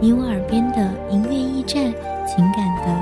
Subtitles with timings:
[0.00, 1.92] 你我耳边的音乐驿站，
[2.26, 3.01] 情感的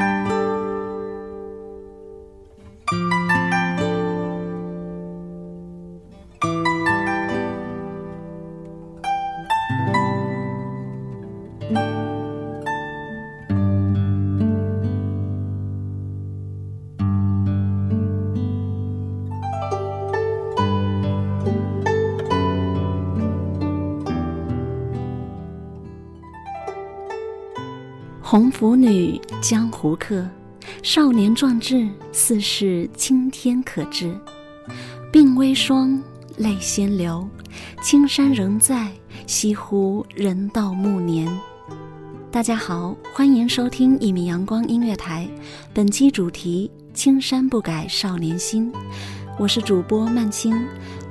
[28.31, 30.25] 红拂女，江湖客，
[30.83, 34.17] 少年壮志，似是青天可知。
[35.11, 36.01] 鬓微霜，
[36.37, 37.27] 泪先流，
[37.81, 38.89] 青山仍在，
[39.27, 41.27] 西湖人到暮年。
[42.31, 45.27] 大家好，欢迎收听一米阳光音乐台，
[45.73, 48.71] 本期主题：青山不改，少年心。
[49.37, 50.55] 我是主播曼青，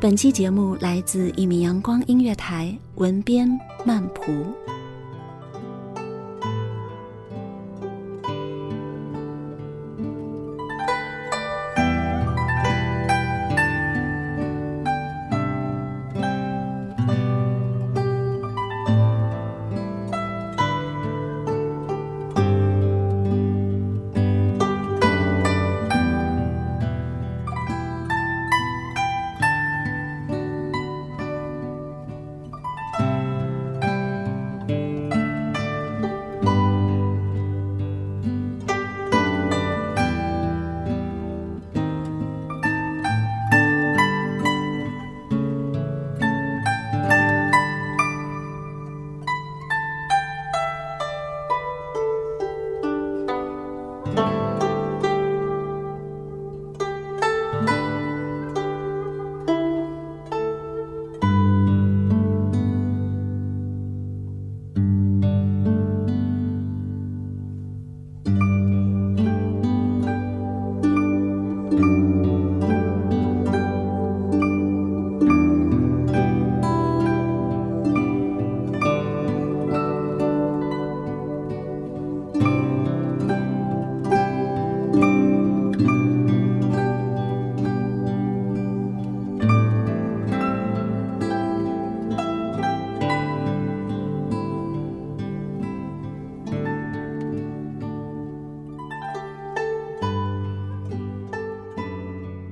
[0.00, 3.46] 本期节目来自一米阳光音乐台，文编
[3.84, 4.32] 曼蒲。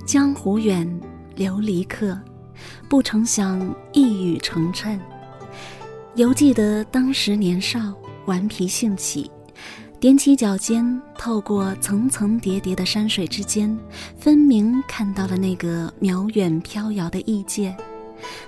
[0.08, 0.88] 江湖远，
[1.36, 2.18] 琉璃客，
[2.88, 3.60] 不曾想
[3.92, 4.98] 一语成谶。
[6.14, 7.92] 犹记得当时年少，
[8.24, 9.30] 顽皮兴起，
[10.00, 13.78] 踮起脚尖，透过层层叠叠的山水之间，
[14.16, 17.76] 分明看到了那个渺远飘摇的异界。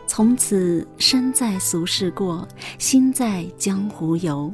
[0.06, 2.48] 从此身在俗世过，
[2.78, 4.50] 心在江湖游。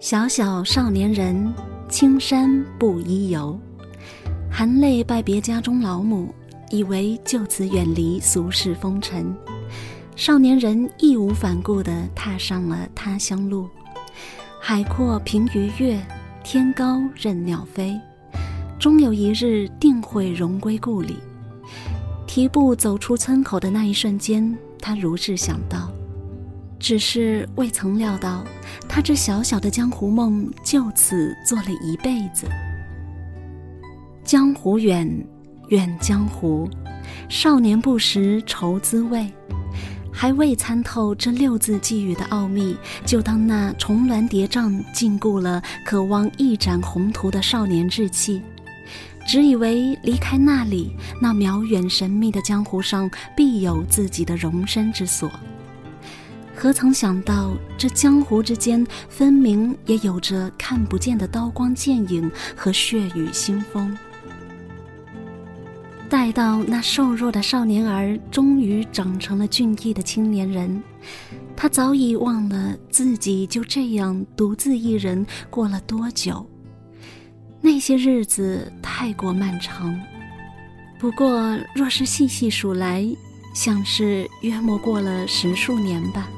[0.00, 1.54] 小小少年人，
[1.88, 3.56] 青山不依游。
[4.58, 6.34] 含泪拜别家中老母，
[6.70, 9.36] 以为就此远离俗世风尘。
[10.16, 13.68] 少年人义无反顾地踏上了他乡路。
[14.58, 16.00] 海阔凭鱼跃，
[16.42, 18.00] 天高任鸟飞。
[18.78, 21.18] 终有一日定会荣归故里。
[22.26, 25.92] 提步走出村口的那一瞬间，他如是想到。
[26.78, 28.42] 只是未曾料到，
[28.88, 32.46] 他这小小的江湖梦就此做了一辈子。
[34.26, 35.08] 江湖远，
[35.68, 36.68] 远江湖，
[37.28, 39.32] 少年不识愁滋味。
[40.12, 48.42] 还未参透这六字寄语的奥秘，就当那重峦叠嶂禁锢了渴望一展宏图的少年志气，
[49.28, 50.90] 只以为离开那里，
[51.22, 55.30] 那渺远神秘的江湖上必有自己的容身之所。
[56.52, 63.96] 何曾想到，这江湖之间分明也有着看不见的刀光剑影和血雨腥风。
[66.08, 70.82] 待到那瘦弱的少年儿终于长成了俊逸的青年人，
[71.56, 76.48] 他早已忘了自己就这样独自一人过了多久。
[77.60, 79.98] 那些日子太过漫长，
[80.98, 83.04] 不过若是细细数来，
[83.52, 86.28] 像是约莫过了十数年吧。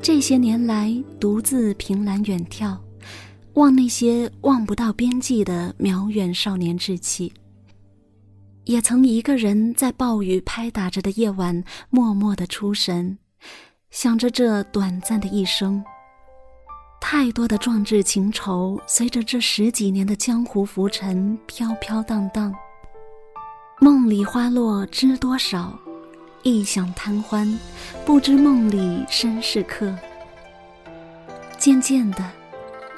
[0.00, 2.78] 这些年来，独自凭栏远眺，
[3.54, 7.30] 望那些望不到边际的渺远少年志气。
[8.68, 13.16] 也曾一个人在暴雨拍打着的夜晚，默默的出神，
[13.90, 15.82] 想着这短暂的一生。
[17.00, 22.54] 太多的壮志情仇，随着这十几年的江湖浮沉，飘飘荡荡。
[23.80, 25.72] 梦里花落知多少，
[26.42, 27.58] 一想贪欢，
[28.04, 29.96] 不知梦里身是客。
[31.56, 32.22] 渐渐的，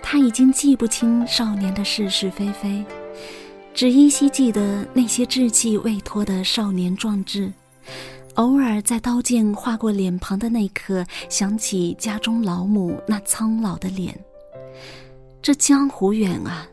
[0.02, 2.84] 他已经记不清少年的是是非非。
[3.72, 7.50] 只依稀记得那些志气未脱的少年壮志，
[8.34, 14.14] 偶尔在刀剑划过脸庞的那刻，想起家中老母那苍老的脸。
[15.40, 16.68] 这江湖远啊，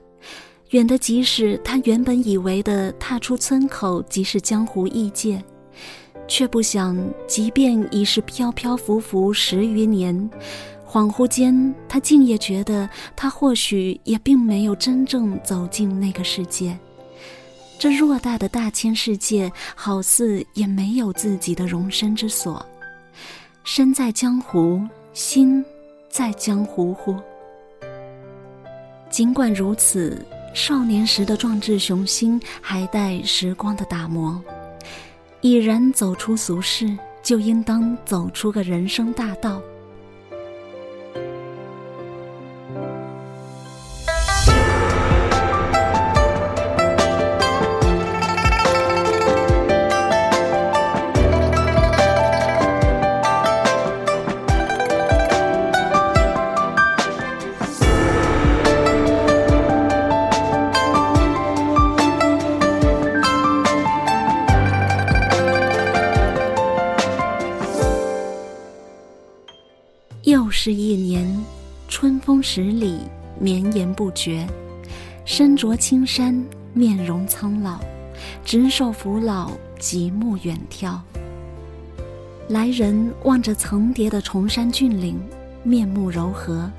[0.71, 5.41] 远的即使他原本以为的踏出村口即是江湖异界，
[6.27, 10.29] 却不想，即便已是飘飘浮浮十余年。
[10.85, 16.77] 恍惚间，他竟也觉得，他或许也并没有真正走进那个世界。
[17.79, 22.65] 这偌大的大千世界，好似也没有自己的容身之所。
[23.63, 24.81] 身在江湖，
[25.13, 25.63] 心
[26.09, 27.15] 在江湖乎？
[29.09, 30.25] 尽管如此，
[30.55, 34.41] 少年时的壮志雄心还待时光的打磨。
[35.41, 39.61] 已然走出俗世，就应当走出个人生大道。
[70.67, 71.25] 是一年，
[71.87, 72.99] 春风十里，
[73.39, 74.45] 绵延不绝。
[75.23, 77.79] 身着青衫，面容苍老，
[78.43, 79.49] 执手扶老，
[79.79, 80.99] 极目远眺。
[82.49, 85.17] 来人望着层叠的崇山峻岭，
[85.63, 86.69] 面目柔和，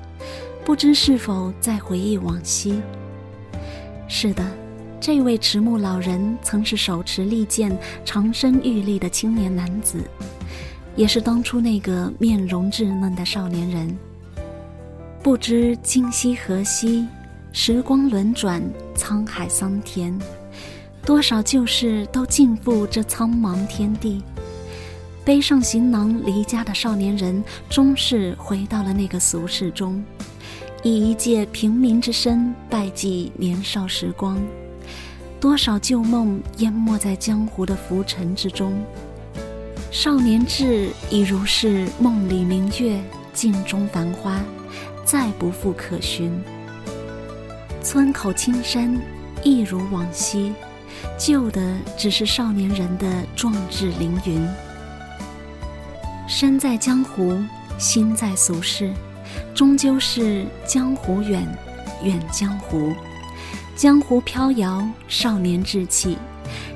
[0.63, 2.79] 不知是否在回忆往昔。
[4.07, 4.45] 是的，
[5.01, 7.75] 这位迟暮老人曾是手持利剑、
[8.05, 10.03] 长身玉立的青年男子。
[10.99, 13.97] 也是当初那个面容稚嫩的少年人。
[15.23, 17.07] 不知今夕何夕，
[17.53, 18.61] 时光轮转，
[18.97, 20.19] 沧海桑田，
[21.05, 24.21] 多少旧事都尽付这苍茫天地。
[25.23, 30.03] 背上行囊离家的少年人，终是回到了那个俗世中，
[30.83, 34.37] 以一介平民之身拜祭年少时光。
[35.39, 38.73] 多少旧梦淹没在江湖的浮尘之中。
[39.91, 43.01] 少年志已如是梦里明月，
[43.33, 44.39] 镜中繁花，
[45.03, 46.31] 再不复可寻。
[47.81, 48.95] 村口青山
[49.43, 50.53] 一如往昔，
[51.17, 54.47] 旧的只是少年人的壮志凌云。
[56.27, 57.41] 身在江湖，
[57.79, 58.93] 心在俗世，
[59.55, 61.47] 终究是江湖远，
[62.03, 62.93] 远江湖。
[63.75, 66.15] 江湖飘摇，少年志气，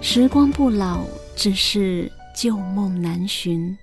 [0.01, 1.01] 时光不老，
[1.35, 2.11] 只是。
[2.33, 3.77] 旧梦难寻。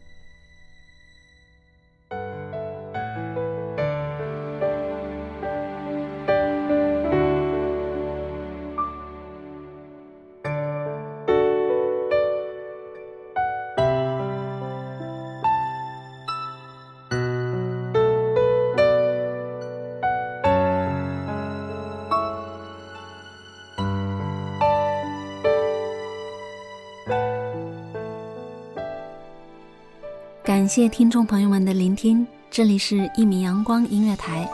[30.70, 34.44] 谢听众朋友们的聆听，这里是《一米阳光音乐台》，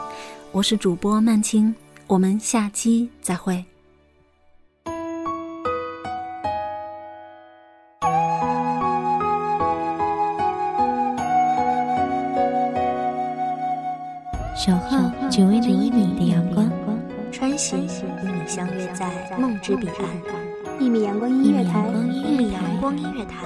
[0.51, 1.75] 我是主播曼青，
[2.07, 3.63] 我们下期再会。
[14.55, 16.67] 守候只为那一米的阳光，
[17.31, 17.91] 穿行与
[18.23, 20.79] 你相约在梦之彼岸。
[20.79, 23.45] 一米阳光音乐台，一米阳光音乐台，